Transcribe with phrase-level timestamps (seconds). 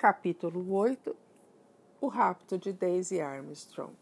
[0.00, 1.14] Capítulo 8
[2.00, 3.92] O rapto de Daisy Armstrong.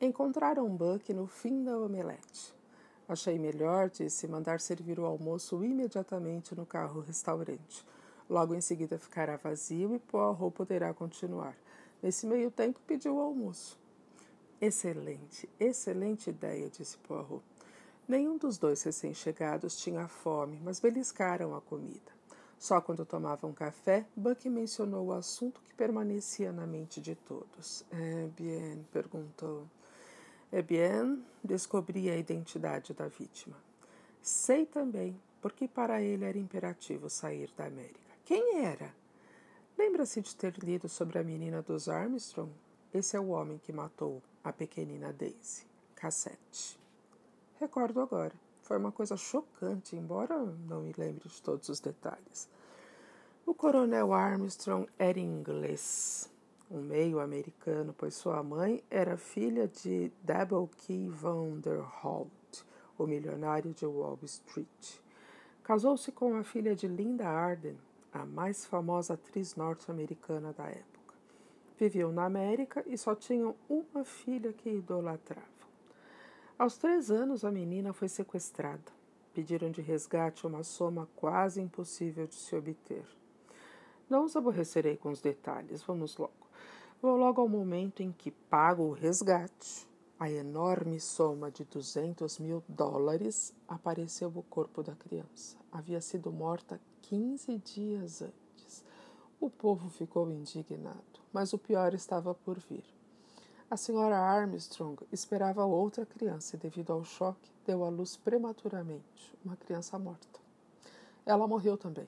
[0.00, 2.54] Encontraram Buck no fim da omelete.
[3.06, 7.84] Achei melhor, disse, mandar servir o almoço imediatamente no carro-restaurante.
[8.26, 11.58] Logo em seguida ficará vazio e Poirot poderá continuar.
[12.02, 13.78] Nesse meio tempo, pediu o almoço.
[14.62, 17.44] Excelente, excelente ideia, disse Poirot.
[18.08, 22.21] Nenhum dos dois recém-chegados tinha fome, mas beliscaram a comida.
[22.62, 27.84] Só quando tomavam café, Buck mencionou o assunto que permanecia na mente de todos.
[27.90, 29.66] É bien, perguntou.
[30.52, 33.56] É bien, descobri a identidade da vítima.
[34.22, 38.12] Sei também, porque para ele era imperativo sair da América.
[38.24, 38.94] Quem era?
[39.76, 42.52] Lembra-se de ter lido sobre a menina dos Armstrong?
[42.94, 45.66] Esse é o homem que matou a pequenina Daisy.
[45.96, 46.78] Cassette.
[47.58, 48.51] Recordo agora.
[48.62, 52.48] Foi uma coisa chocante, embora não me lembre de todos os detalhes.
[53.44, 56.30] O coronel Armstrong era inglês,
[56.70, 62.30] um meio americano, pois sua mãe era filha de Double Key Vanderholt,
[62.96, 65.00] o milionário de Wall Street.
[65.64, 67.76] Casou-se com a filha de Linda Arden,
[68.12, 71.14] a mais famosa atriz norte-americana da época.
[71.76, 75.61] Viviam na América e só tinham uma filha que idolatravam.
[76.58, 78.92] Aos três anos, a menina foi sequestrada.
[79.32, 83.04] Pediram de resgate uma soma quase impossível de se obter.
[84.08, 86.32] Não os aborrecerei com os detalhes, vamos logo.
[87.00, 89.88] Vou logo ao momento em que pago o resgate.
[90.20, 95.56] A enorme soma de 200 mil dólares apareceu o corpo da criança.
[95.72, 98.84] Havia sido morta 15 dias antes.
[99.40, 102.84] O povo ficou indignado, mas o pior estava por vir.
[103.72, 109.56] A senhora Armstrong esperava outra criança e, devido ao choque, deu à luz prematuramente, uma
[109.56, 110.38] criança morta.
[111.24, 112.06] Ela morreu também.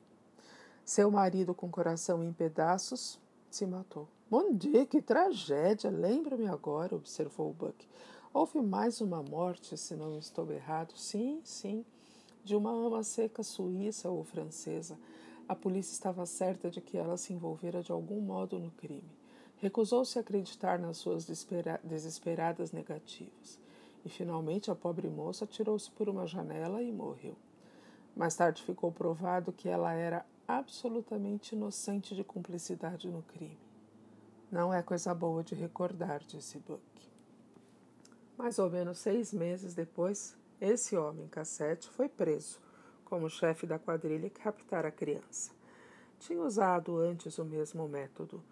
[0.84, 3.18] Seu marido, com o coração em pedaços,
[3.50, 4.06] se matou.
[4.30, 5.90] Mon Dieu, que tragédia!
[5.90, 7.88] Lembra-me agora, observou Buck.
[8.30, 10.92] Houve mais uma morte, se não estou errado.
[10.98, 11.82] Sim, sim,
[12.44, 14.98] de uma ama seca suíça ou francesa.
[15.48, 19.23] A polícia estava certa de que ela se envolvera de algum modo no crime.
[19.60, 23.58] Recusou-se a acreditar nas suas desesperadas negativas.
[24.04, 27.36] E finalmente a pobre moça tirou-se por uma janela e morreu.
[28.14, 33.58] Mais tarde ficou provado que ela era absolutamente inocente de cumplicidade no crime.
[34.52, 36.82] Não é coisa boa de recordar, disse Buck.
[38.36, 42.60] Mais ou menos seis meses depois, esse homem, Cassete, foi preso
[43.04, 45.52] como chefe da quadrilha que raptara a criança.
[46.18, 48.42] Tinha usado antes o mesmo método.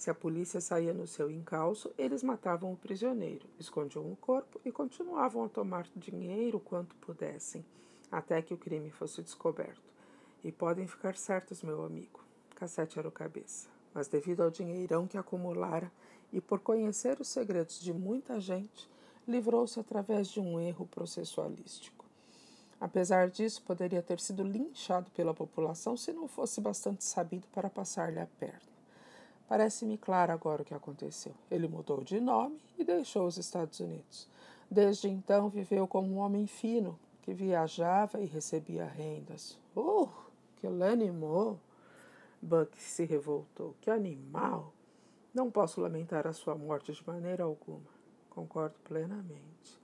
[0.00, 4.72] Se a polícia saía no seu encalço, eles matavam o prisioneiro, escondiam o corpo e
[4.72, 7.62] continuavam a tomar dinheiro quanto pudessem,
[8.10, 9.82] até que o crime fosse descoberto.
[10.42, 12.24] E podem ficar certos, meu amigo.
[12.54, 13.68] Cassete era o cabeça.
[13.92, 15.92] Mas devido ao dinheirão que acumulara
[16.32, 18.88] e por conhecer os segredos de muita gente,
[19.28, 22.06] livrou-se através de um erro processualístico.
[22.80, 28.18] Apesar disso, poderia ter sido linchado pela população se não fosse bastante sabido para passar-lhe
[28.18, 28.79] a perna.
[29.50, 31.34] Parece-me claro agora o que aconteceu.
[31.50, 34.28] Ele mudou de nome e deixou os Estados Unidos.
[34.70, 39.58] Desde então viveu como um homem fino, que viajava e recebia rendas.
[39.76, 40.08] Uh!
[40.58, 41.58] Que animou!
[42.40, 43.74] Buck se revoltou.
[43.80, 44.72] Que animal!
[45.34, 47.90] Não posso lamentar a sua morte de maneira alguma.
[48.30, 49.80] Concordo plenamente.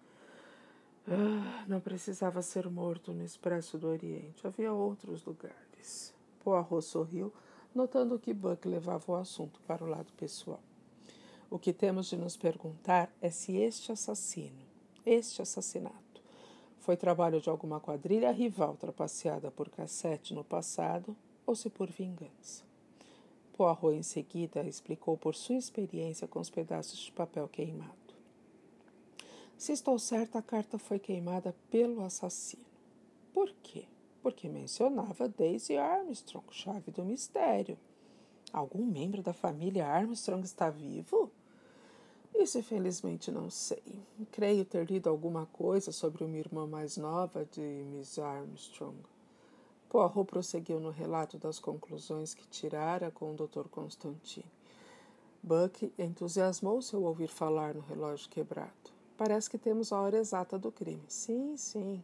[1.08, 4.46] Ah, não precisava ser morto no Expresso do Oriente.
[4.46, 6.14] Havia outros lugares.
[6.44, 7.32] Poirot sorriu,
[7.76, 10.60] notando que Buck levava o assunto para o lado pessoal.
[11.50, 14.64] O que temos de nos perguntar é se este assassino,
[15.04, 16.22] este assassinato,
[16.80, 21.14] foi trabalho de alguma quadrilha rival trapaceada por cassete no passado
[21.44, 22.64] ou se por vingança.
[23.52, 27.92] Poirot em seguida explicou por sua experiência com os pedaços de papel queimado.
[29.58, 32.64] Se estou certa, a carta foi queimada pelo assassino.
[33.32, 33.84] Por quê?
[34.26, 37.78] Porque mencionava Daisy Armstrong, chave do mistério.
[38.52, 41.30] Algum membro da família Armstrong está vivo?
[42.34, 43.84] Isso infelizmente não sei.
[44.32, 48.96] Creio ter lido alguma coisa sobre uma irmã mais nova de Miss Armstrong.
[49.88, 53.68] Poirot prosseguiu no relato das conclusões que tirara com o Dr.
[53.70, 54.44] Constantine.
[55.40, 58.90] Buck entusiasmou-se ao ouvir falar no relógio quebrado.
[59.16, 61.04] Parece que temos a hora exata do crime.
[61.06, 62.02] Sim, sim.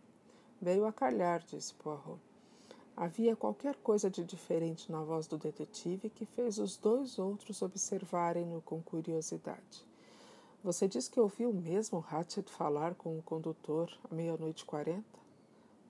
[0.62, 2.20] Veio a calhar, disse Poirot.
[2.96, 8.60] Havia qualquer coisa de diferente na voz do detetive que fez os dois outros observarem-no
[8.60, 9.84] com curiosidade.
[10.62, 15.18] Você diz que ouviu mesmo Hatchet falar com o condutor à meia-noite quarenta?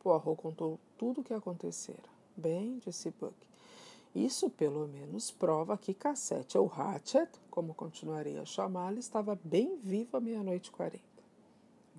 [0.02, 2.08] Poirot contou tudo o que acontecera.
[2.34, 3.34] Bem, disse Buck.
[4.14, 10.16] Isso pelo menos prova que Cassette ou Hatchet, como continuarei a chamá-la, estava bem viva
[10.16, 11.11] à meia-noite quarenta.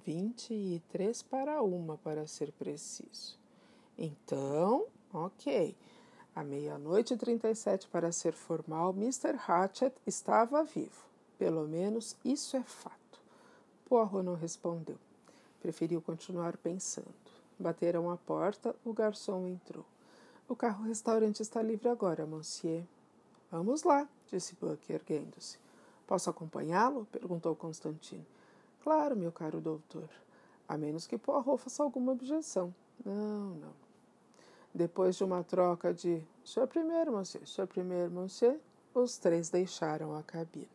[0.05, 3.37] Vinte e três para uma, para ser preciso.
[3.97, 5.75] Então, ok.
[6.35, 9.37] À meia-noite e trinta e sete, para ser formal, Mr.
[9.47, 11.05] Hatchet estava vivo.
[11.37, 13.21] Pelo menos isso é fato.
[13.85, 14.97] Poirot não respondeu.
[15.61, 17.13] Preferiu continuar pensando.
[17.57, 19.85] Bateram à porta, o garçom entrou.
[20.49, 22.83] O carro-restaurante está livre agora, monsieur.
[23.49, 25.57] Vamos lá, disse Buck, erguendo-se.
[26.05, 27.07] Posso acompanhá-lo?
[27.11, 28.25] perguntou Constantine.
[28.83, 30.09] Claro, meu caro doutor.
[30.67, 32.73] A menos que Poirot faça alguma objeção.
[33.05, 33.73] Não, não.
[34.73, 38.59] Depois de uma troca de Senhor primeiro, monsieur, senhor primeiro, monsieur,
[38.93, 40.67] os três deixaram a cabina.